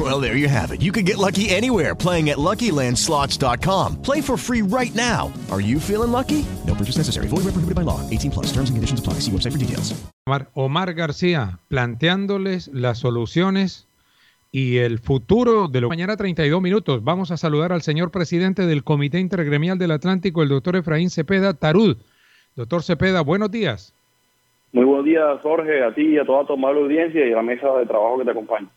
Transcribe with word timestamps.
Well, 0.00 0.18
there 0.18 0.34
you 0.34 0.48
have 0.48 0.72
it. 0.72 0.80
You 0.80 0.92
can 0.92 1.04
get 1.04 1.18
lucky 1.18 1.50
anywhere 1.50 1.94
playing 1.94 2.30
at 2.30 2.38
LuckyLandSlots.com. 2.38 4.00
Play 4.00 4.22
for 4.22 4.38
free 4.38 4.62
right 4.62 4.94
now. 4.94 5.30
Are 5.50 5.60
you 5.60 5.78
feeling 5.78 6.10
lucky? 6.10 6.46
No 6.66 6.74
purchase 6.74 6.96
necessary. 6.96 7.28
Void 7.28 7.44
where 7.44 7.52
prohibited 7.52 7.74
by 7.74 7.82
law. 7.82 8.00
18 8.08 8.30
plus. 8.30 8.46
Terms 8.46 8.70
and 8.70 8.78
conditions 8.78 9.00
apply. 9.00 9.20
See 9.20 9.30
website 9.30 9.52
for 9.52 9.58
details. 9.58 9.92
Omar, 10.26 10.48
Omar 10.54 10.94
García, 10.94 11.58
planteándoles 11.68 12.68
las 12.68 12.98
soluciones 12.98 13.88
y 14.50 14.78
el 14.78 15.00
futuro 15.00 15.68
de 15.68 15.82
lo 15.82 15.88
mañana 15.90 16.16
32 16.16 16.62
minutos. 16.62 17.04
Vamos 17.04 17.30
a 17.30 17.36
saludar 17.36 17.72
al 17.72 17.82
señor 17.82 18.10
presidente 18.10 18.66
del 18.66 18.84
Comité 18.84 19.18
Intergremial 19.18 19.76
del 19.76 19.90
Atlántico, 19.90 20.42
el 20.42 20.48
doctor 20.48 20.76
Efraín 20.76 21.10
Cepeda 21.10 21.52
Tarud. 21.52 21.98
Doctor 22.56 22.82
Cepeda, 22.82 23.20
buenos 23.20 23.50
días. 23.50 23.94
Muy 24.72 24.84
buenos 24.84 25.04
días, 25.04 25.40
Jorge, 25.42 25.84
a 25.84 25.92
ti 25.92 26.02
y 26.02 26.18
a 26.18 26.24
toda 26.24 26.46
tu 26.46 26.54
amable 26.54 26.80
audiencia 26.80 27.26
y 27.26 27.32
a 27.32 27.36
la 27.36 27.42
mesa 27.42 27.70
de 27.76 27.84
trabajo 27.84 28.18
que 28.18 28.24
te 28.24 28.30
acompaña. 28.30 28.68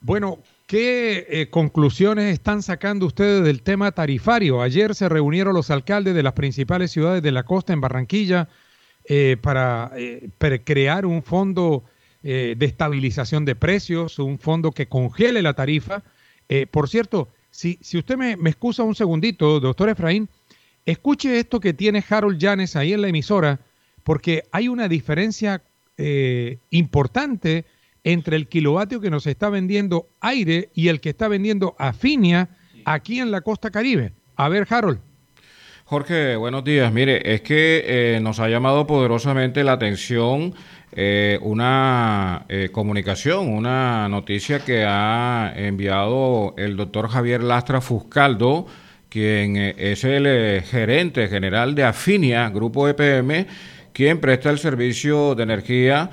Bueno, 0.00 0.38
¿qué 0.66 1.26
eh, 1.28 1.50
conclusiones 1.50 2.32
están 2.32 2.62
sacando 2.62 3.06
ustedes 3.06 3.44
del 3.44 3.62
tema 3.62 3.92
tarifario? 3.92 4.62
Ayer 4.62 4.94
se 4.94 5.08
reunieron 5.08 5.54
los 5.54 5.70
alcaldes 5.70 6.14
de 6.14 6.22
las 6.22 6.32
principales 6.32 6.90
ciudades 6.90 7.22
de 7.22 7.32
la 7.32 7.42
costa 7.42 7.72
en 7.72 7.80
Barranquilla 7.80 8.48
eh, 9.04 9.36
para, 9.40 9.92
eh, 9.96 10.30
crear 10.64 11.06
un 11.06 11.22
fondo 11.22 11.84
de 12.20 12.56
estabilización 12.60 13.44
de 13.44 13.54
precios, 13.54 14.18
un 14.18 14.38
fondo 14.38 14.72
que 14.72 14.88
congele 14.88 15.40
la 15.40 15.54
tarifa. 15.54 16.02
Por 16.72 16.88
cierto, 16.88 17.28
si, 17.50 17.78
si 17.80 17.96
usted 17.96 18.16
me, 18.16 18.36
me 18.36 18.50
excusa 18.50 18.82
un 18.82 18.96
segundito, 18.96 19.60
doctor 19.60 19.88
Efraín, 19.88 20.28
escuche 20.84 21.38
esto 21.38 21.60
que 21.60 21.72
tiene 21.72 22.04
Harold 22.06 22.38
Llanes 22.38 22.76
ahí 22.76 22.92
en 22.92 23.02
la 23.02 23.08
emisora, 23.08 23.60
porque 24.02 24.42
hay 24.50 24.68
una 24.68 24.88
diferencia 24.88 25.62
importante 26.70 27.64
entre 28.12 28.36
el 28.36 28.48
kilovatio 28.48 29.02
que 29.02 29.10
nos 29.10 29.26
está 29.26 29.50
vendiendo 29.50 30.08
aire 30.20 30.70
y 30.72 30.88
el 30.88 31.02
que 31.02 31.10
está 31.10 31.28
vendiendo 31.28 31.76
Afinia 31.78 32.48
aquí 32.86 33.20
en 33.20 33.30
la 33.30 33.42
costa 33.42 33.70
caribe. 33.70 34.12
A 34.34 34.48
ver, 34.48 34.66
Harold. 34.70 35.00
Jorge, 35.84 36.36
buenos 36.36 36.64
días. 36.64 36.90
Mire, 36.90 37.34
es 37.34 37.42
que 37.42 37.84
eh, 37.86 38.20
nos 38.20 38.40
ha 38.40 38.48
llamado 38.48 38.86
poderosamente 38.86 39.62
la 39.62 39.72
atención 39.72 40.54
eh, 40.92 41.38
una 41.42 42.46
eh, 42.48 42.70
comunicación, 42.72 43.48
una 43.48 44.08
noticia 44.08 44.60
que 44.60 44.84
ha 44.86 45.52
enviado 45.54 46.54
el 46.56 46.78
doctor 46.78 47.08
Javier 47.08 47.42
Lastra 47.42 47.82
Fuscaldo, 47.82 48.66
quien 49.10 49.56
es 49.56 50.02
el 50.04 50.62
gerente 50.62 51.28
general 51.28 51.74
de 51.74 51.84
Afinia, 51.84 52.48
Grupo 52.48 52.88
EPM, 52.88 53.46
quien 53.92 54.18
presta 54.18 54.48
el 54.48 54.58
servicio 54.58 55.34
de 55.34 55.42
energía 55.42 56.10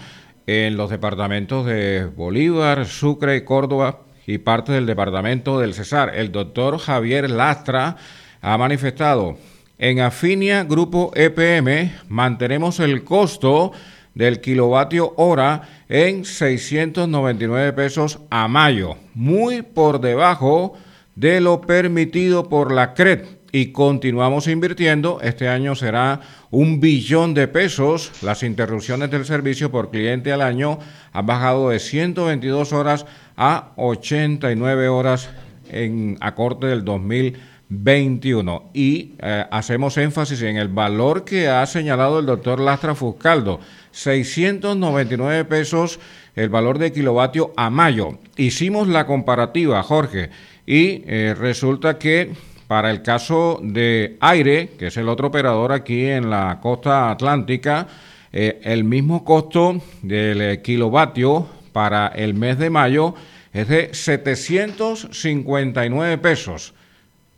en 0.48 0.78
los 0.78 0.90
departamentos 0.90 1.66
de 1.66 2.06
Bolívar, 2.06 2.86
Sucre, 2.86 3.44
Córdoba 3.44 4.02
y 4.28 4.38
parte 4.38 4.72
del 4.72 4.86
departamento 4.86 5.60
del 5.60 5.74
Cesar. 5.74 6.16
El 6.16 6.32
doctor 6.32 6.78
Javier 6.78 7.30
Lastra 7.30 7.98
ha 8.42 8.58
manifestado, 8.58 9.38
en 9.78 10.00
Afinia 10.00 10.64
Grupo 10.64 11.12
EPM 11.16 11.92
mantenemos 12.08 12.80
el 12.80 13.04
costo 13.04 13.72
del 14.14 14.40
kilovatio 14.40 15.14
hora 15.18 15.64
en 15.90 16.26
699 16.26 17.74
pesos 17.74 18.20
a 18.30 18.48
mayo, 18.48 18.96
muy 19.14 19.62
por 19.62 20.00
debajo 20.00 20.74
de 21.16 21.42
lo 21.42 21.62
permitido 21.62 22.48
por 22.50 22.72
la 22.72 22.94
CRED 22.94 23.35
y 23.56 23.68
continuamos 23.68 24.50
invirtiendo. 24.50 25.22
Este 25.22 25.48
año 25.48 25.76
será 25.76 26.20
un 26.52 26.82
billón 26.82 27.34
de 27.34 27.48
pesos. 27.48 28.12
Las 28.22 28.44
interrupciones 28.44 29.10
del 29.10 29.24
servicio 29.24 29.72
por 29.72 29.92
cliente 29.92 30.34
al 30.34 30.42
año 30.42 30.78
han 31.14 31.26
bajado 31.26 31.70
de 31.70 31.80
122 31.80 32.74
horas 32.74 33.06
a 33.38 33.72
89 33.78 34.90
horas 34.90 35.30
en 35.70 36.18
acorte 36.20 36.68
del 36.68 36.84
2021. 36.84 38.72
Y 38.74 39.14
eh, 39.20 39.46
hacemos 39.50 39.98
énfasis 39.98 40.42
en 40.42 40.58
el 40.58 40.68
valor 40.68 41.24
que 41.24 41.48
ha 41.48 41.66
señalado 41.66 42.20
el 42.20 42.26
doctor 42.26 42.60
Lastra 42.60 42.94
Fuscaldo. 42.94 43.62
699 43.92 45.46
pesos 45.46 45.98
el 46.36 46.50
valor 46.50 46.78
de 46.78 46.92
kilovatio 46.92 47.54
a 47.56 47.70
mayo. 47.70 48.20
Hicimos 48.36 48.90
la 48.90 49.08
comparativa, 49.08 49.82
Jorge, 49.82 50.30
y 50.66 51.04
eh, 51.06 51.34
resulta 51.40 51.98
que 51.98 52.34
para 52.68 52.92
el 52.92 53.02
caso 53.02 53.60
de 53.62 54.18
aire, 54.20 54.72
que 54.78 54.88
es 54.88 54.98
el 54.98 55.08
otro 55.10 55.28
operador 55.28 55.72
aquí 55.72 56.06
en 56.06 56.30
la 56.30 56.60
costa 56.62 57.12
atlántica, 57.12 57.88
eh, 58.32 58.60
el 58.64 58.84
mismo 58.84 59.24
costo 59.24 59.82
del 60.02 60.42
eh, 60.42 60.62
kilovatio 60.62 61.48
para 61.72 62.08
el 62.08 62.34
mes 62.34 62.58
de 62.58 62.70
mayo 62.70 63.16
es 63.54 63.68
de 63.68 63.94
759 63.94 66.18
pesos. 66.18 66.74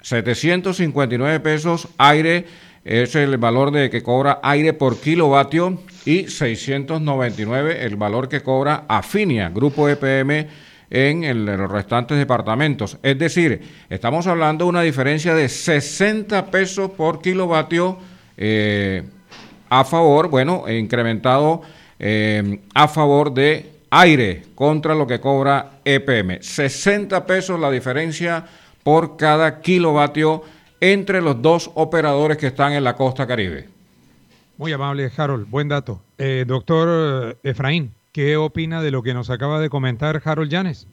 759 0.02 1.40
pesos 1.42 1.90
aire 1.98 2.46
es 2.86 3.16
el 3.16 3.38
valor 3.38 3.72
de 3.72 3.90
que 3.90 4.02
cobra 4.02 4.40
aire 4.42 4.72
por 4.74 5.00
kilovatio 5.00 5.82
y 6.06 6.30
699 6.30 7.86
el 7.86 7.98
valor 7.98 8.30
que 8.30 8.42
cobra 8.42 8.86
Afinia, 8.88 9.50
Grupo 9.50 9.90
EPM 9.90 10.48
en 10.90 11.46
los 11.46 11.70
restantes 11.70 12.18
departamentos. 12.18 12.98
Es 13.04 13.18
decir, 13.20 13.62
estamos 13.90 14.28
hablando 14.28 14.66
de 14.66 14.70
una 14.70 14.82
diferencia 14.82 15.36
de 15.36 15.50
60 15.50 16.46
pesos 16.48 16.92
por 16.92 17.22
kilovatio 17.22 17.98
eh, 18.38 19.04
a 19.70 19.84
favor, 19.84 20.30
bueno, 20.30 20.64
incrementado 20.70 21.62
eh, 22.00 22.60
a 22.74 22.88
favor 22.88 23.34
de 23.34 23.72
aire 23.90 24.44
contra 24.56 24.96
lo 24.96 25.08
que 25.08 25.20
cobra 25.20 25.80
EPM. 25.84 26.42
60 26.42 27.26
pesos 27.26 27.60
la 27.60 27.72
diferencia 27.72 28.46
por 28.84 29.18
cada 29.18 29.60
kilovatio 29.60 30.44
entre 30.80 31.22
los 31.22 31.42
dos 31.42 31.72
operadores 31.74 32.38
que 32.38 32.48
están 32.48 32.74
en 32.74 32.84
la 32.84 32.96
costa 32.96 33.28
caribe. 33.28 33.68
Muy 34.58 34.72
amable, 34.72 35.12
Harold. 35.16 35.50
Buen 35.50 35.68
dato. 35.68 36.02
Eh, 36.18 36.46
doctor 36.48 37.38
Efraín, 37.44 37.94
¿qué 38.18 38.36
opina 38.36 38.82
de 38.82 38.90
lo 38.90 39.04
que 39.04 39.14
nos 39.14 39.30
acaba 39.30 39.60
de 39.60 39.70
comentar 39.70 40.20
Harold 40.26 40.50
Llanes? 40.50 40.88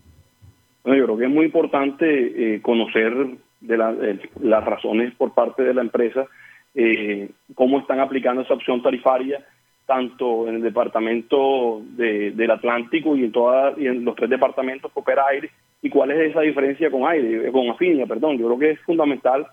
Bueno, 0.85 0.99
yo 0.99 1.05
creo 1.07 1.17
que 1.17 1.25
es 1.25 1.31
muy 1.31 1.47
importante 1.47 2.05
eh, 2.07 2.61
conocer 2.61 3.15
de 3.63 3.75
eh, 3.77 4.19
las 4.43 4.63
razones 4.63 5.15
por 5.15 5.33
parte 5.33 5.63
de 5.63 5.73
la 5.73 5.81
empresa, 5.81 6.27
eh, 6.75 7.31
cómo 7.55 7.79
están 7.79 8.01
aplicando 8.01 8.43
esa 8.43 8.53
opción 8.53 8.83
tarifaria, 8.83 9.43
tanto 9.87 10.47
en 10.49 10.57
el 10.57 10.63
departamento 10.63 11.81
de, 11.97 12.33
del 12.33 12.51
Atlántico 12.51 13.17
y 13.17 13.25
en, 13.25 13.33
toda, 13.33 13.73
y 13.79 13.87
en 13.87 14.05
los 14.05 14.17
tres 14.17 14.29
departamentos 14.29 14.93
que 14.93 15.01
opera 15.01 15.25
aire, 15.31 15.49
y 15.81 15.89
cuál 15.89 16.11
es 16.11 16.31
esa 16.31 16.43
diferencia 16.43 16.91
con 16.91 17.09
aire, 17.09 17.51
con 17.51 17.71
Afinia, 17.71 18.05
perdón. 18.05 18.37
Yo 18.37 18.49
creo 18.49 18.59
que 18.59 18.71
es 18.73 18.81
fundamental 18.81 19.47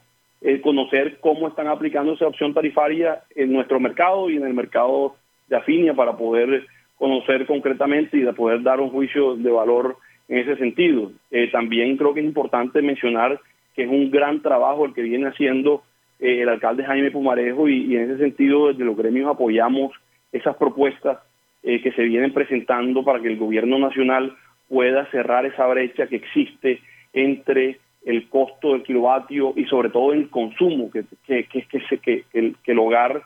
conocer 0.61 1.19
cómo 1.21 1.47
están 1.47 1.67
aplicando 1.67 2.13
esa 2.13 2.27
opción 2.27 2.53
tarifaria 2.53 3.21
en 3.33 3.53
nuestro 3.53 3.79
mercado 3.79 4.29
y 4.29 4.35
en 4.35 4.45
el 4.45 4.53
mercado 4.53 5.15
de 5.47 5.55
Afinia 5.55 5.93
para 5.93 6.17
poder 6.17 6.65
conocer 7.01 7.47
concretamente 7.47 8.15
y 8.15 8.21
de 8.21 8.31
poder 8.31 8.61
dar 8.61 8.79
un 8.79 8.91
juicio 8.91 9.35
de 9.35 9.49
valor 9.49 9.97
en 10.29 10.37
ese 10.37 10.55
sentido. 10.57 11.11
Eh, 11.31 11.49
también 11.51 11.97
creo 11.97 12.13
que 12.13 12.19
es 12.19 12.25
importante 12.27 12.79
mencionar 12.83 13.39
que 13.75 13.85
es 13.85 13.89
un 13.89 14.11
gran 14.11 14.43
trabajo 14.43 14.85
el 14.85 14.93
que 14.93 15.01
viene 15.01 15.27
haciendo 15.27 15.81
eh, 16.19 16.43
el 16.43 16.49
alcalde 16.49 16.83
Jaime 16.83 17.09
Pumarejo 17.09 17.67
y, 17.67 17.95
en 17.95 18.03
ese 18.03 18.19
sentido 18.19 18.67
desde 18.67 18.85
los 18.85 18.95
gremios 18.95 19.31
apoyamos 19.31 19.93
esas 20.31 20.55
propuestas 20.57 21.17
eh, 21.63 21.81
que 21.81 21.91
se 21.93 22.03
vienen 22.03 22.33
presentando 22.33 23.03
para 23.03 23.19
que 23.19 23.29
el 23.29 23.37
gobierno 23.37 23.79
nacional 23.79 24.35
pueda 24.69 25.09
cerrar 25.09 25.47
esa 25.47 25.65
brecha 25.65 26.05
que 26.05 26.17
existe 26.17 26.81
entre 27.13 27.79
el 28.05 28.29
costo 28.29 28.73
del 28.73 28.83
kilovatio 28.83 29.53
y 29.55 29.65
sobre 29.65 29.89
todo 29.89 30.13
el 30.13 30.29
consumo 30.29 30.91
que, 30.91 31.03
que, 31.25 31.45
que, 31.45 31.63
que, 31.63 31.97
que, 31.97 32.25
el, 32.33 32.55
el 32.63 32.77
hogar 32.77 33.23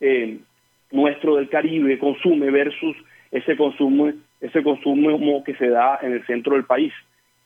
eh, 0.00 0.38
nuestro 0.90 1.36
del 1.36 1.50
Caribe 1.50 1.98
consume 1.98 2.50
versus 2.50 2.96
ese 3.30 3.56
consumo 3.56 4.12
ese 4.40 4.62
consumo 4.62 5.44
que 5.44 5.54
se 5.56 5.68
da 5.68 5.98
en 6.02 6.12
el 6.12 6.26
centro 6.26 6.54
del 6.54 6.64
país. 6.64 6.92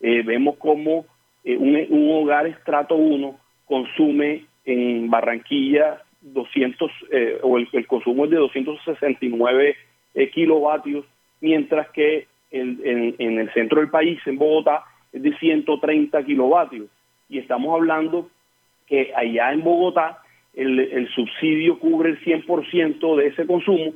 Eh, 0.00 0.22
vemos 0.22 0.56
como 0.58 1.06
eh, 1.42 1.56
un, 1.56 1.76
un, 1.90 2.22
hogar 2.22 2.46
estrato 2.46 2.94
1 2.94 3.36
consume 3.66 4.44
en 4.64 5.10
Barranquilla 5.10 6.02
200 6.20 6.90
eh, 7.10 7.38
o 7.42 7.58
el, 7.58 7.68
el, 7.72 7.86
consumo 7.86 8.24
es 8.24 8.30
de 8.30 8.36
269 8.36 9.76
kilovatios, 10.32 11.04
mientras 11.40 11.90
que 11.90 12.28
el, 12.50 12.80
en, 12.84 13.14
en 13.18 13.38
el 13.40 13.52
centro 13.52 13.80
del 13.80 13.90
país, 13.90 14.20
en 14.26 14.38
Bogotá, 14.38 14.84
es 15.12 15.22
de 15.22 15.36
130 15.36 16.24
kilovatios. 16.24 16.88
Y 17.28 17.38
estamos 17.38 17.74
hablando 17.74 18.30
que 18.86 19.12
allá 19.16 19.52
en 19.52 19.62
Bogotá 19.62 20.22
el, 20.54 20.78
el 20.78 21.08
subsidio 21.08 21.78
cubre 21.80 22.10
el 22.10 22.20
100% 22.20 23.16
de 23.16 23.26
ese 23.26 23.46
consumo, 23.46 23.92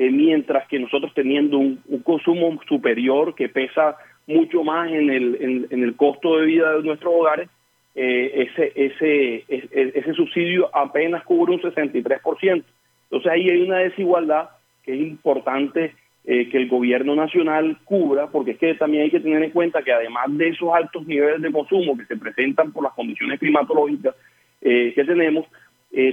eh, 0.00 0.12
mientras 0.12 0.68
que 0.68 0.78
nosotros 0.78 1.12
teniendo 1.12 1.58
un, 1.58 1.82
consumo 2.04 2.56
superior 2.68 3.34
que 3.34 3.48
pesa 3.48 3.96
mucho 4.28 4.62
más 4.62 4.88
en 4.92 5.10
el, 5.10 5.66
en, 5.70 5.82
el 5.82 5.96
costo 5.96 6.38
de 6.38 6.46
vida 6.46 6.72
de 6.74 6.84
nuestros 6.84 7.12
hogares, 7.12 7.48
eh, 7.96 8.46
ese, 8.46 8.72
ese, 8.76 9.44
ese, 9.48 10.14
subsidio 10.14 10.70
apenas 10.72 11.24
cubre 11.24 11.54
un 11.54 11.60
63%. 11.62 12.62
Entonces 13.10 13.32
ahí 13.32 13.50
hay 13.50 13.62
una 13.62 13.78
desigualdad 13.78 14.50
que 14.84 14.94
es 14.94 15.00
importante 15.00 15.96
eh, 16.24 16.48
que 16.48 16.58
el 16.58 16.68
gobierno 16.68 17.16
nacional 17.16 17.78
cubra, 17.84 18.28
porque 18.28 18.52
es 18.52 18.58
que 18.58 18.74
también 18.74 19.02
hay 19.02 19.10
que 19.10 19.18
tener 19.18 19.42
en 19.42 19.50
cuenta 19.50 19.82
que 19.82 19.92
además 19.92 20.26
de 20.28 20.50
esos 20.50 20.72
altos 20.72 21.08
niveles 21.08 21.42
de 21.42 21.50
consumo 21.50 21.98
que 21.98 22.04
se 22.04 22.16
presentan 22.16 22.70
por 22.70 22.84
las 22.84 22.92
condiciones 22.92 23.40
climatológicas 23.40 24.14
que 24.60 25.04
tenemos, 25.04 25.46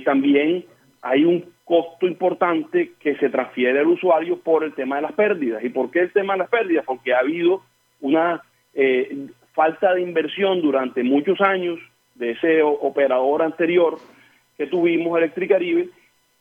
también 0.06 0.66
hay 1.06 1.24
un 1.24 1.54
costo 1.64 2.08
importante 2.08 2.94
que 3.00 3.16
se 3.18 3.30
transfiere 3.30 3.80
al 3.80 3.86
usuario 3.86 4.40
por 4.40 4.64
el 4.64 4.74
tema 4.74 4.96
de 4.96 5.04
las 5.04 5.14
pérdidas. 5.14 5.64
¿Y 5.64 5.70
por 5.70 5.92
qué 5.92 6.00
el 6.00 6.12
tema 6.12 6.34
de 6.34 6.40
las 6.40 6.50
pérdidas? 6.50 6.84
Porque 6.84 7.14
ha 7.14 7.20
habido 7.20 7.62
una 8.02 8.42
eh, 8.74 9.28
falta 9.54 9.94
de 9.94 10.02
inversión 10.02 10.64
durante 10.64 11.04
muchos 11.04 11.40
años 11.42 11.78
de 12.16 12.32
ese 12.32 12.64
operador 12.64 13.44
anterior 13.44 14.00
que 14.58 14.66
tuvimos, 14.66 15.16
Electricaribe, 15.16 15.90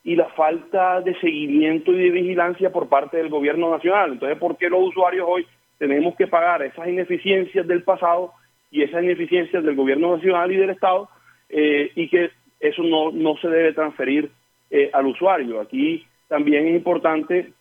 y 0.03 0.15
la 0.15 0.29
falta 0.29 0.99
de 0.99 1.13
seguimiento 1.19 1.91
y 1.91 1.97
de 1.97 2.09
vigilancia 2.09 2.71
por 2.71 2.89
parte 2.89 3.17
del 3.17 3.29
gobierno 3.29 3.69
nacional. 3.69 4.13
Entonces, 4.13 4.39
¿por 4.39 4.57
qué 4.57 4.67
los 4.67 4.81
usuarios 4.81 5.27
hoy 5.29 5.45
tenemos 5.77 6.15
que 6.15 6.25
pagar 6.25 6.63
esas 6.63 6.87
ineficiencias 6.87 7.67
del 7.67 7.83
pasado 7.83 8.33
y 8.71 8.81
esas 8.81 9.03
ineficiencias 9.03 9.63
del 9.63 9.75
gobierno 9.75 10.15
nacional 10.15 10.51
y 10.51 10.57
del 10.57 10.71
Estado 10.71 11.07
eh, 11.49 11.91
y 11.93 12.09
que 12.09 12.31
eso 12.59 12.81
no, 12.81 13.11
no 13.11 13.37
se 13.37 13.47
debe 13.47 13.71
transferir 13.73 14.31
eh, 14.71 14.89
al 14.91 15.05
usuario. 15.05 15.61
Aquí 15.61 16.05
también 16.27 16.67
es 16.67 16.75
importante 16.75 17.51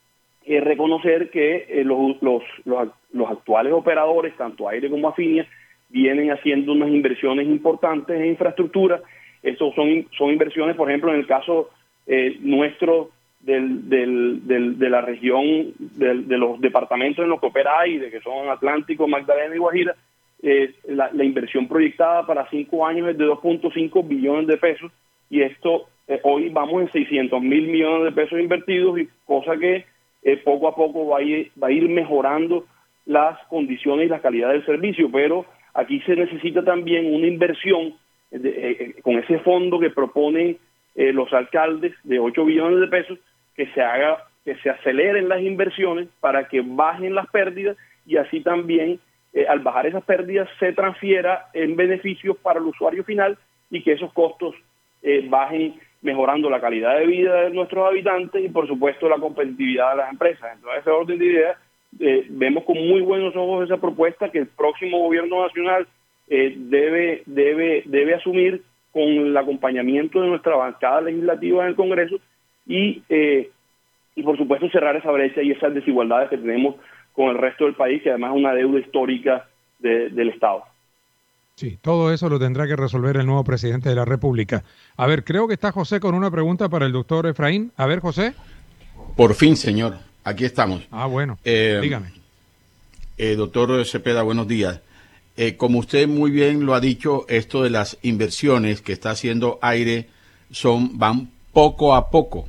eh, 0.46 0.60
reconocer 0.60 1.28
que 1.28 1.66
eh, 1.68 1.84
los, 1.84 2.16
los, 2.22 2.42
los, 2.64 3.30
actuales 3.30 3.74
operadores, 3.74 4.34
tanto 4.38 4.68
Aire 4.68 4.88
como 4.88 5.08
Afinia, 5.08 5.46
vienen 5.90 6.30
haciendo 6.30 6.72
unas 6.72 6.88
inversiones 6.88 7.46
importantes 7.46 8.18
en 8.18 8.26
infraestructura. 8.26 9.02
Estos 9.42 9.74
son, 9.74 10.06
son 10.16 10.30
inversiones, 10.30 10.76
por 10.76 10.88
ejemplo, 10.88 11.12
en 11.12 11.20
el 11.20 11.26
caso 11.26 11.70
nuestro 12.40 13.10
del, 13.40 13.88
del, 13.88 14.78
de 14.78 14.90
la 14.90 15.00
región, 15.00 15.72
de 15.78 16.38
los 16.38 16.60
departamentos 16.60 17.22
en 17.22 17.30
los 17.30 17.40
que 17.40 17.46
opera 17.46 17.80
Aire, 17.80 18.10
que 18.10 18.20
son 18.20 18.48
Atlántico, 18.48 19.06
Magdalena 19.06 19.54
y 19.54 19.58
Guajira, 19.58 19.94
la, 20.88 21.10
la, 21.12 21.24
inversión 21.24 21.68
proyectada 21.68 22.26
para 22.26 22.48
cinco 22.50 22.86
años 22.86 23.08
es 23.08 23.18
de 23.18 23.24
2.5 23.24 24.06
billones 24.06 24.46
de 24.46 24.56
pesos 24.58 24.92
y 25.30 25.40
esto 25.40 25.88
eh, 26.06 26.20
hoy 26.22 26.50
vamos 26.50 26.82
en 26.82 26.92
600 26.92 27.40
mil 27.40 27.68
millones 27.68 28.04
de 28.04 28.12
pesos 28.22 28.38
invertidos, 28.38 28.98
y 28.98 29.08
cosa 29.24 29.56
que 29.56 29.86
eh, 30.22 30.36
poco 30.38 30.68
a 30.68 30.74
poco 30.74 31.06
va 31.06 31.18
a, 31.18 31.22
ir, 31.22 31.50
va 31.60 31.68
a 31.68 31.72
ir 31.72 31.88
mejorando 31.88 32.66
las 33.06 33.38
condiciones 33.48 34.06
y 34.06 34.10
la 34.10 34.20
calidad 34.20 34.50
del 34.50 34.66
servicio, 34.66 35.10
pero 35.10 35.46
aquí 35.72 36.00
se 36.00 36.14
necesita 36.14 36.62
también 36.62 37.12
una 37.14 37.26
inversión 37.26 37.94
eh, 38.30 38.94
con 39.02 39.18
ese 39.18 39.38
fondo 39.40 39.78
que 39.78 39.90
proponen 39.90 40.58
los 40.96 41.32
alcaldes 41.32 41.92
de 42.04 42.20
8 42.20 42.44
billones 42.44 42.78
de 42.78 42.86
pesos, 42.86 43.18
que 43.56 43.66
se 43.72 43.82
haga, 43.82 44.28
que 44.44 44.54
se 44.56 44.70
aceleren 44.70 45.28
las 45.28 45.42
inversiones 45.42 46.06
para 46.20 46.46
que 46.46 46.62
bajen 46.64 47.16
las 47.16 47.26
pérdidas 47.30 47.76
y 48.06 48.16
así 48.16 48.40
también 48.42 49.00
al 49.48 49.58
bajar 49.58 49.88
esas 49.88 50.04
pérdidas 50.04 50.48
se 50.60 50.72
transfiera 50.72 51.46
en 51.52 51.74
beneficios 51.74 52.36
para 52.36 52.60
el 52.60 52.66
usuario 52.66 53.02
final 53.02 53.36
y 53.70 53.82
que 53.82 53.90
esos 53.90 54.12
costos 54.12 54.54
bajen 55.28 55.74
mejorando 56.04 56.50
la 56.50 56.60
calidad 56.60 56.98
de 56.98 57.06
vida 57.06 57.42
de 57.42 57.50
nuestros 57.50 57.88
habitantes 57.88 58.44
y 58.44 58.48
por 58.50 58.68
supuesto 58.68 59.08
la 59.08 59.16
competitividad 59.16 59.92
de 59.92 59.96
las 59.96 60.12
empresas. 60.12 60.52
Entonces, 60.54 60.82
ese 60.82 60.90
orden 60.90 61.18
de 61.18 61.26
ideas, 61.26 61.56
eh, 61.98 62.26
vemos 62.28 62.64
con 62.64 62.76
muy 62.76 63.00
buenos 63.00 63.34
ojos 63.34 63.64
esa 63.64 63.80
propuesta 63.80 64.30
que 64.30 64.38
el 64.38 64.46
próximo 64.46 64.98
gobierno 64.98 65.42
nacional 65.42 65.88
eh, 66.28 66.54
debe, 66.56 67.22
debe, 67.24 67.82
debe 67.86 68.14
asumir 68.14 68.62
con 68.92 69.02
el 69.02 69.36
acompañamiento 69.36 70.20
de 70.20 70.28
nuestra 70.28 70.56
bancada 70.56 71.00
legislativa 71.00 71.62
en 71.62 71.70
el 71.70 71.74
Congreso 71.74 72.16
y, 72.66 73.02
eh, 73.08 73.50
y 74.14 74.22
por 74.22 74.36
supuesto 74.36 74.68
cerrar 74.68 74.96
esa 74.96 75.10
brecha 75.10 75.42
y 75.42 75.52
esas 75.52 75.72
desigualdades 75.72 76.28
que 76.28 76.38
tenemos 76.38 76.76
con 77.14 77.30
el 77.30 77.38
resto 77.38 77.64
del 77.64 77.74
país, 77.74 78.02
que 78.02 78.10
además 78.10 78.32
es 78.32 78.36
una 78.36 78.54
deuda 78.54 78.80
histórica 78.80 79.46
del 79.78 80.28
Estado. 80.28 80.64
Sí, 81.56 81.78
todo 81.80 82.12
eso 82.12 82.28
lo 82.28 82.40
tendrá 82.40 82.66
que 82.66 82.74
resolver 82.74 83.16
el 83.16 83.26
nuevo 83.26 83.44
presidente 83.44 83.88
de 83.88 83.94
la 83.94 84.04
República. 84.04 84.64
A 84.96 85.06
ver, 85.06 85.22
creo 85.22 85.46
que 85.46 85.54
está 85.54 85.70
José 85.70 86.00
con 86.00 86.16
una 86.16 86.28
pregunta 86.28 86.68
para 86.68 86.84
el 86.84 86.90
doctor 86.90 87.28
Efraín. 87.28 87.70
A 87.76 87.86
ver, 87.86 88.00
José. 88.00 88.34
Por 89.16 89.34
fin, 89.34 89.56
señor. 89.56 89.98
Aquí 90.24 90.44
estamos. 90.44 90.82
Ah, 90.90 91.06
bueno. 91.06 91.38
Eh, 91.44 91.78
dígame. 91.80 92.12
Eh, 93.16 93.36
doctor 93.36 93.86
Cepeda, 93.86 94.22
buenos 94.22 94.48
días. 94.48 94.80
Eh, 95.36 95.56
como 95.56 95.78
usted 95.78 96.08
muy 96.08 96.32
bien 96.32 96.66
lo 96.66 96.74
ha 96.74 96.80
dicho, 96.80 97.24
esto 97.28 97.62
de 97.62 97.70
las 97.70 97.98
inversiones 98.02 98.80
que 98.82 98.92
está 98.92 99.10
haciendo 99.10 99.60
aire 99.62 100.08
son 100.50 100.98
van 100.98 101.30
poco 101.52 101.94
a 101.94 102.10
poco. 102.10 102.48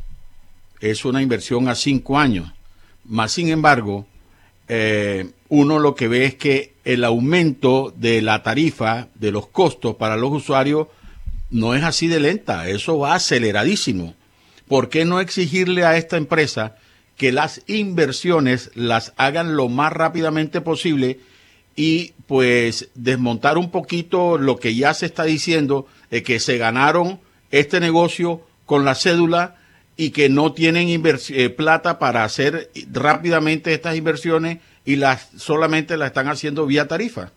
Es 0.80 1.06
una 1.06 1.22
inversión 1.22 1.70
a 1.70 1.76
cinco 1.76 2.18
años. 2.18 2.52
Más 3.04 3.34
sin 3.34 3.50
embargo, 3.50 4.08
uno 5.50 5.78
lo 5.78 5.94
que 5.94 6.08
ve 6.08 6.26
es 6.26 6.36
que 6.36 6.75
el 6.86 7.04
aumento 7.04 7.94
de 7.98 8.22
la 8.22 8.44
tarifa, 8.44 9.08
de 9.16 9.32
los 9.32 9.48
costos 9.48 9.96
para 9.96 10.16
los 10.16 10.32
usuarios, 10.32 10.88
no 11.50 11.74
es 11.74 11.84
así 11.84 12.08
de 12.08 12.20
lenta, 12.20 12.70
eso 12.70 13.00
va 13.00 13.16
aceleradísimo. 13.16 14.14
¿Por 14.68 14.90
qué 14.90 15.06
no 15.06 15.20
exigirle 15.20 15.84
a 15.84 15.98
esta 15.98 16.18
empresa 16.18 16.76
que 17.18 17.32
las 17.32 17.62
inversiones 17.68 18.72
las 18.76 19.14
hagan 19.18 19.56
lo 19.56 19.70
más 19.70 19.94
rápidamente 19.94 20.62
posible 20.62 21.20
y 21.76 22.14
pues 22.28 22.90
desmontar 22.96 23.58
un 23.58 23.72
poquito 23.72 24.38
lo 24.38 24.58
que 24.58 24.76
ya 24.76 24.94
se 24.94 25.06
está 25.06 25.24
diciendo, 25.24 25.88
de 26.10 26.24
que 26.24 26.40
se 26.40 26.58
ganaron 26.58 27.20
este 27.52 27.80
negocio 27.80 28.42
con 28.66 28.86
la 28.86 28.96
cédula 28.96 29.58
y 29.98 30.10
que 30.10 30.30
no 30.30 30.54
tienen 30.54 30.90
eh, 30.90 31.50
plata 31.50 32.00
para 32.00 32.24
hacer 32.24 32.72
rápidamente 32.92 33.74
estas 33.74 33.96
inversiones 33.96 34.60
y 34.86 34.96
las 34.98 35.30
solamente 35.42 35.98
las 35.98 36.08
están 36.08 36.28
haciendo 36.28 36.66
vía 36.66 36.88
tarifa. 36.88 37.32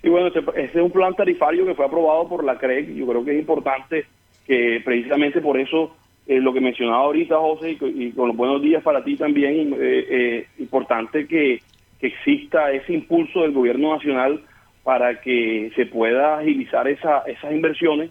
Sí, 0.00 0.08
bueno, 0.08 0.28
ese, 0.28 0.40
es 0.64 0.74
un 0.76 0.90
plan 0.90 1.14
tarifario 1.14 1.66
que 1.66 1.74
fue 1.74 1.84
aprobado 1.84 2.28
por 2.28 2.44
la 2.44 2.56
CREC. 2.56 2.94
Yo 2.94 3.06
creo 3.06 3.24
que 3.24 3.32
es 3.32 3.40
importante 3.40 4.06
que 4.46 4.80
precisamente 4.84 5.40
por 5.40 5.58
eso 5.58 5.96
eh, 6.26 6.40
lo 6.40 6.52
que 6.52 6.60
mencionaba 6.60 6.98
ahorita 6.98 7.36
José 7.36 7.76
y, 7.80 8.12
con 8.12 8.28
los 8.28 8.36
buenos 8.36 8.62
días 8.62 8.82
para 8.82 9.02
ti 9.02 9.16
también, 9.16 9.74
eh, 9.78 10.46
importante 10.58 11.26
que, 11.26 11.60
que 11.98 12.06
exista 12.06 12.70
ese 12.70 12.92
impulso 12.92 13.42
del 13.42 13.52
gobierno 13.52 13.94
nacional 13.94 14.40
para 14.84 15.20
que 15.20 15.72
se 15.74 15.86
pueda 15.86 16.38
agilizar 16.38 16.86
esa, 16.88 17.22
esas 17.26 17.52
inversiones. 17.52 18.10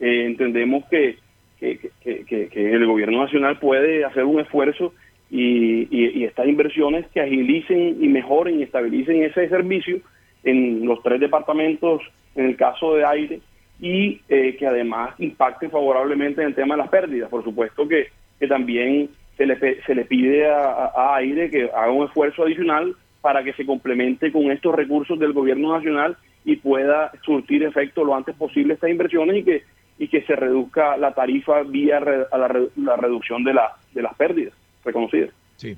entendemos 0.00 0.84
que 0.90 1.18
que, 1.58 2.50
el 2.54 2.86
gobierno 2.86 3.22
nacional 3.22 3.58
puede 3.58 4.04
hacer 4.04 4.24
un 4.24 4.40
esfuerzo 4.40 4.92
y, 5.30 6.24
estas 6.24 6.46
inversiones 6.46 7.06
que 7.08 7.20
agilicen 7.20 7.96
y 8.00 8.08
mejoren 8.08 8.60
y 8.60 8.62
estabilicen 8.64 9.22
ese 9.22 9.48
servicio 9.48 9.98
en 10.44 10.86
los 10.86 11.02
tres 11.02 11.20
departamentos, 11.20 12.02
en 12.34 12.46
el 12.46 12.56
caso 12.56 12.94
de 12.94 13.04
aire, 13.04 13.40
y 13.80 14.20
eh, 14.28 14.56
que 14.56 14.66
además 14.66 15.14
impacte 15.18 15.68
favorablemente 15.68 16.40
en 16.40 16.48
el 16.48 16.54
tema 16.54 16.74
de 16.74 16.82
las 16.82 16.90
pérdidas. 16.90 17.28
Por 17.28 17.44
supuesto 17.44 17.86
que, 17.88 18.08
también 18.48 19.08
se 19.36 19.46
le, 19.46 19.58
se 19.82 19.94
le 19.94 20.04
pide 20.04 20.46
a, 20.46 21.16
aire 21.16 21.50
que 21.50 21.64
haga 21.64 21.90
un 21.90 22.06
esfuerzo 22.06 22.44
adicional 22.44 22.94
para 23.22 23.42
que 23.42 23.54
se 23.54 23.66
complemente 23.66 24.30
con 24.30 24.50
estos 24.50 24.74
recursos 24.74 25.18
del 25.18 25.32
gobierno 25.32 25.72
nacional 25.72 26.16
y 26.44 26.56
pueda 26.56 27.10
surtir 27.24 27.64
efecto 27.64 28.04
lo 28.04 28.14
antes 28.14 28.36
posible 28.36 28.74
estas 28.74 28.90
inversiones 28.90 29.36
y 29.38 29.42
que 29.42 29.62
y 29.98 30.08
que 30.08 30.20
se 30.22 30.36
reduzca 30.36 30.98
la 30.98 31.14
tarifa 31.14 31.62
vía 31.62 31.96
a 31.96 32.38
la, 32.38 32.66
la 32.76 32.96
reducción 32.96 33.42
de, 33.44 33.54
la, 33.54 33.72
de 33.94 34.02
las 34.02 34.14
pérdidas 34.14 34.52
reconocidas. 34.86 35.30
Sí. 35.56 35.76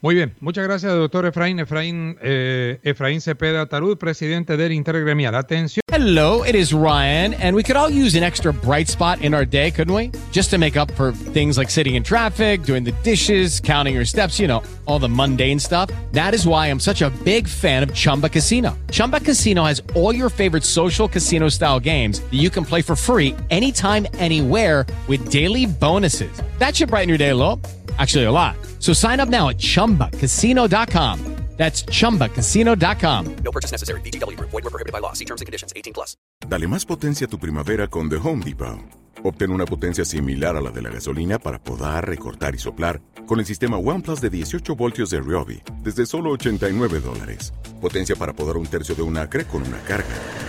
Muy 0.00 0.14
bien, 0.14 0.32
muchas 0.38 0.62
gracias, 0.62 0.94
doctor 0.94 1.26
Efraín. 1.26 1.58
Efraín, 1.58 2.16
eh, 2.22 2.78
Efraín 2.84 3.20
Cepeda 3.20 3.66
Tarud, 3.66 3.98
presidente 3.98 4.56
del 4.56 4.70
Intergremial. 4.70 5.34
Atención. 5.34 5.80
Hello, 5.90 6.44
it 6.44 6.54
is 6.54 6.72
Ryan, 6.72 7.34
and 7.34 7.56
we 7.56 7.64
could 7.64 7.74
all 7.74 7.90
use 7.90 8.14
an 8.14 8.22
extra 8.22 8.52
bright 8.52 8.86
spot 8.86 9.20
in 9.22 9.34
our 9.34 9.44
day, 9.44 9.72
couldn't 9.72 9.92
we? 9.92 10.12
Just 10.30 10.50
to 10.50 10.58
make 10.58 10.76
up 10.76 10.92
for 10.92 11.10
things 11.10 11.58
like 11.58 11.68
sitting 11.68 11.96
in 11.96 12.04
traffic, 12.04 12.62
doing 12.62 12.84
the 12.84 12.92
dishes, 13.02 13.58
counting 13.58 13.92
your 13.92 14.04
steps, 14.04 14.38
you 14.38 14.46
know, 14.46 14.62
all 14.86 15.00
the 15.00 15.08
mundane 15.08 15.58
stuff. 15.58 15.90
That 16.12 16.32
is 16.32 16.46
why 16.46 16.68
I'm 16.68 16.78
such 16.78 17.02
a 17.02 17.10
big 17.24 17.48
fan 17.48 17.82
of 17.82 17.92
Chumba 17.92 18.28
Casino. 18.28 18.78
Chumba 18.92 19.18
Casino 19.18 19.64
has 19.64 19.82
all 19.96 20.14
your 20.14 20.30
favorite 20.30 20.62
social 20.62 21.08
casino 21.08 21.48
style 21.48 21.80
games 21.80 22.20
that 22.20 22.38
you 22.38 22.50
can 22.50 22.64
play 22.64 22.82
for 22.82 22.94
free 22.94 23.34
anytime, 23.50 24.06
anywhere 24.18 24.86
with 25.08 25.28
daily 25.28 25.66
bonuses. 25.66 26.30
That 26.58 26.76
should 26.76 26.90
brighten 26.90 27.08
your 27.08 27.18
day 27.18 27.30
a 27.30 27.34
little. 27.36 27.60
Actually, 27.98 28.24
a 28.24 28.32
lot. 28.32 28.56
So 28.78 28.92
sign 28.92 29.20
up 29.20 29.28
now 29.28 29.48
at 29.48 29.58
chumbacasino.com. 29.58 31.38
That's 31.58 31.82
chumbacasino.com. 31.82 33.36
No 33.42 33.50
purchase 33.50 33.72
necessary. 33.72 34.00
BGW. 34.02 34.38
Void 34.38 34.62
were 34.64 34.70
prohibited 34.70 34.92
by 34.92 35.00
law. 35.00 35.12
See 35.12 35.24
terms 35.24 35.40
and 35.42 35.46
conditions. 35.46 35.72
18 35.74 35.92
plus. 35.92 36.16
Dale 36.48 36.68
más 36.68 36.86
potencia 36.86 37.26
a 37.26 37.28
tu 37.28 37.38
primavera 37.38 37.88
con 37.88 38.08
The 38.08 38.16
Home 38.16 38.44
Depot. 38.44 38.78
Obtén 39.24 39.50
una 39.50 39.64
potencia 39.64 40.04
similar 40.04 40.56
a 40.56 40.60
la 40.60 40.70
de 40.70 40.80
la 40.80 40.90
gasolina 40.90 41.40
para 41.40 41.58
podar, 41.58 42.06
recortar 42.06 42.54
y 42.54 42.58
soplar 42.58 43.00
con 43.26 43.40
el 43.40 43.46
sistema 43.46 43.76
OnePlus 43.76 44.20
de 44.20 44.30
18 44.30 44.76
voltios 44.76 45.10
de 45.10 45.18
Ryobi 45.18 45.60
desde 45.82 46.06
solo 46.06 46.30
89 46.30 47.00
dólares. 47.00 47.52
Potencia 47.80 48.14
para 48.14 48.32
podar 48.32 48.56
un 48.56 48.66
tercio 48.66 48.94
de 48.94 49.02
un 49.02 49.18
acre 49.18 49.44
con 49.44 49.62
una 49.62 49.80
carga. 49.80 50.06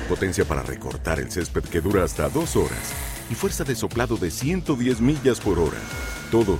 Potencia 0.08 0.46
para 0.46 0.62
recortar 0.62 1.20
el 1.20 1.32
césped 1.32 1.64
que 1.64 1.82
dura 1.82 2.04
hasta 2.04 2.30
dos 2.30 2.56
horas. 2.56 2.94
Y 3.32 3.34
fuerza 3.34 3.64
de 3.64 3.76
soplado 3.76 4.18
de 4.18 4.30
110 4.30 5.02
millas 5.02 5.40
por 5.40 5.58
hora. 5.58 5.80
Todo 6.30 6.60